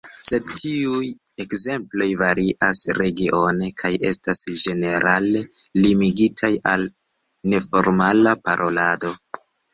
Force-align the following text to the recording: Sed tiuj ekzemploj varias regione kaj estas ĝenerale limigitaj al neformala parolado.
Sed 0.27 0.45
tiuj 0.51 1.09
ekzemploj 1.43 2.07
varias 2.21 2.79
regione 3.01 3.69
kaj 3.83 3.91
estas 4.11 4.41
ĝenerale 4.63 5.45
limigitaj 5.83 6.53
al 6.73 6.89
neformala 7.55 8.37
parolado. 8.49 9.15